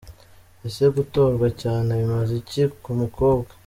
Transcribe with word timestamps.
Ese 0.67 0.83
gutorwa 0.97 1.47
cyane 1.61 1.91
bimaze 2.01 2.33
iki 2.41 2.63
ku 2.83 2.91
mukobwa?. 2.99 3.51